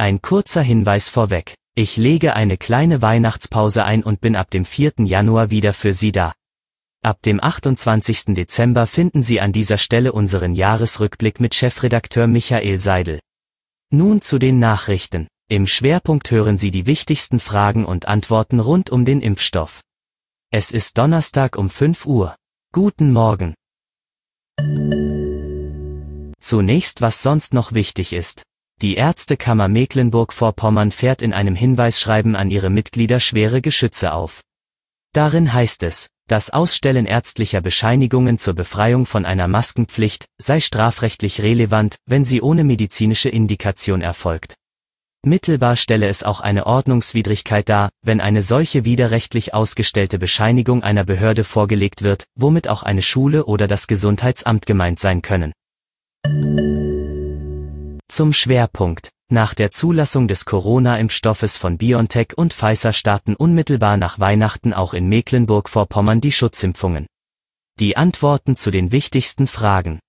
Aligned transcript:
Ein 0.00 0.22
kurzer 0.22 0.62
Hinweis 0.62 1.10
vorweg. 1.10 1.56
Ich 1.74 1.98
lege 1.98 2.34
eine 2.34 2.56
kleine 2.56 3.02
Weihnachtspause 3.02 3.84
ein 3.84 4.02
und 4.02 4.22
bin 4.22 4.34
ab 4.34 4.48
dem 4.50 4.64
4. 4.64 4.94
Januar 5.00 5.50
wieder 5.50 5.74
für 5.74 5.92
Sie 5.92 6.10
da. 6.10 6.32
Ab 7.02 7.20
dem 7.20 7.38
28. 7.38 8.34
Dezember 8.34 8.86
finden 8.86 9.22
Sie 9.22 9.42
an 9.42 9.52
dieser 9.52 9.76
Stelle 9.76 10.14
unseren 10.14 10.54
Jahresrückblick 10.54 11.38
mit 11.38 11.54
Chefredakteur 11.54 12.28
Michael 12.28 12.78
Seidel. 12.78 13.20
Nun 13.90 14.22
zu 14.22 14.38
den 14.38 14.58
Nachrichten. 14.58 15.28
Im 15.50 15.66
Schwerpunkt 15.66 16.30
hören 16.30 16.56
Sie 16.56 16.70
die 16.70 16.86
wichtigsten 16.86 17.38
Fragen 17.38 17.84
und 17.84 18.08
Antworten 18.08 18.58
rund 18.58 18.88
um 18.88 19.04
den 19.04 19.20
Impfstoff. 19.20 19.82
Es 20.50 20.70
ist 20.70 20.96
Donnerstag 20.96 21.58
um 21.58 21.68
5 21.68 22.06
Uhr. 22.06 22.36
Guten 22.72 23.12
Morgen. 23.12 23.52
Zunächst 26.40 27.02
was 27.02 27.22
sonst 27.22 27.52
noch 27.52 27.74
wichtig 27.74 28.14
ist. 28.14 28.44
Die 28.82 28.94
Ärztekammer 28.94 29.68
Mecklenburg-Vorpommern 29.68 30.90
fährt 30.90 31.20
in 31.20 31.34
einem 31.34 31.54
Hinweisschreiben 31.54 32.34
an 32.34 32.50
ihre 32.50 32.70
Mitglieder 32.70 33.20
schwere 33.20 33.60
Geschütze 33.60 34.14
auf. 34.14 34.40
Darin 35.12 35.52
heißt 35.52 35.82
es, 35.82 36.08
das 36.28 36.48
Ausstellen 36.48 37.04
ärztlicher 37.04 37.60
Bescheinigungen 37.60 38.38
zur 38.38 38.54
Befreiung 38.54 39.04
von 39.04 39.26
einer 39.26 39.48
Maskenpflicht 39.48 40.24
sei 40.38 40.60
strafrechtlich 40.60 41.42
relevant, 41.42 41.96
wenn 42.06 42.24
sie 42.24 42.40
ohne 42.40 42.64
medizinische 42.64 43.28
Indikation 43.28 44.00
erfolgt. 44.00 44.54
Mittelbar 45.26 45.76
stelle 45.76 46.08
es 46.08 46.22
auch 46.22 46.40
eine 46.40 46.64
Ordnungswidrigkeit 46.64 47.68
dar, 47.68 47.90
wenn 48.00 48.22
eine 48.22 48.40
solche 48.40 48.86
widerrechtlich 48.86 49.52
ausgestellte 49.52 50.18
Bescheinigung 50.18 50.82
einer 50.82 51.04
Behörde 51.04 51.44
vorgelegt 51.44 52.02
wird, 52.02 52.24
womit 52.34 52.68
auch 52.68 52.82
eine 52.82 53.02
Schule 53.02 53.44
oder 53.44 53.68
das 53.68 53.88
Gesundheitsamt 53.88 54.64
gemeint 54.64 54.98
sein 54.98 55.20
können. 55.20 55.52
Zum 58.10 58.32
Schwerpunkt. 58.32 59.10
Nach 59.30 59.54
der 59.54 59.70
Zulassung 59.70 60.26
des 60.26 60.44
Corona-Impfstoffes 60.44 61.58
von 61.58 61.78
BioNTech 61.78 62.36
und 62.36 62.52
Pfizer 62.52 62.92
starten 62.92 63.36
unmittelbar 63.36 63.96
nach 63.96 64.18
Weihnachten 64.18 64.72
auch 64.72 64.94
in 64.94 65.08
Mecklenburg-Vorpommern 65.08 66.20
die 66.20 66.32
Schutzimpfungen. 66.32 67.06
Die 67.78 67.96
Antworten 67.96 68.56
zu 68.56 68.72
den 68.72 68.90
wichtigsten 68.90 69.46
Fragen. 69.46 70.00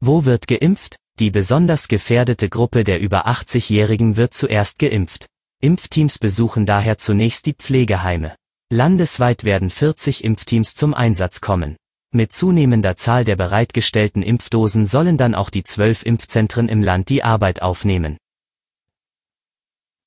Wo 0.00 0.26
wird 0.26 0.46
geimpft? 0.46 0.96
Die 1.18 1.30
besonders 1.30 1.88
gefährdete 1.88 2.50
Gruppe 2.50 2.84
der 2.84 3.00
über 3.00 3.26
80-Jährigen 3.26 4.18
wird 4.18 4.34
zuerst 4.34 4.78
geimpft. 4.78 5.24
Impfteams 5.62 6.18
besuchen 6.18 6.66
daher 6.66 6.98
zunächst 6.98 7.46
die 7.46 7.54
Pflegeheime. 7.54 8.36
Landesweit 8.70 9.44
werden 9.44 9.70
40 9.70 10.22
Impfteams 10.22 10.74
zum 10.74 10.92
Einsatz 10.92 11.40
kommen. 11.40 11.76
Mit 12.16 12.30
zunehmender 12.30 12.96
Zahl 12.96 13.24
der 13.24 13.34
bereitgestellten 13.34 14.22
Impfdosen 14.22 14.86
sollen 14.86 15.16
dann 15.16 15.34
auch 15.34 15.50
die 15.50 15.64
zwölf 15.64 16.06
Impfzentren 16.06 16.68
im 16.68 16.80
Land 16.80 17.08
die 17.08 17.24
Arbeit 17.24 17.60
aufnehmen. 17.60 18.18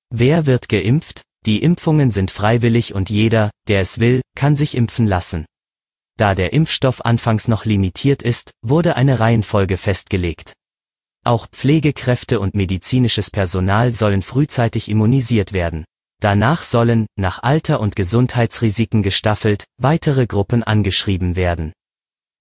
Wer 0.10 0.46
wird 0.46 0.70
geimpft? 0.70 1.24
Die 1.46 1.62
Impfungen 1.62 2.10
sind 2.10 2.32
freiwillig 2.32 2.96
und 2.96 3.10
jeder, 3.10 3.52
der 3.68 3.82
es 3.82 4.00
will, 4.00 4.22
kann 4.36 4.56
sich 4.56 4.78
impfen 4.78 5.06
lassen. 5.06 5.46
Da 6.18 6.34
der 6.34 6.54
Impfstoff 6.54 7.04
anfangs 7.04 7.50
noch 7.50 7.66
limitiert 7.66 8.24
ist, 8.24 8.52
wurde 8.62 8.96
eine 8.96 9.20
Reihenfolge 9.20 9.76
festgelegt. 9.76 10.54
Auch 11.26 11.48
Pflegekräfte 11.48 12.40
und 12.40 12.56
medizinisches 12.56 13.32
Personal 13.32 13.92
sollen 13.92 14.22
frühzeitig 14.22 14.88
immunisiert 14.88 15.52
werden. 15.52 15.84
Danach 16.22 16.64
sollen, 16.64 17.06
nach 17.20 17.44
Alter 17.44 17.82
und 17.82 17.98
Gesundheitsrisiken 17.98 19.04
gestaffelt, 19.04 19.66
weitere 19.78 20.26
Gruppen 20.26 20.64
angeschrieben 20.64 21.36
werden. 21.36 21.74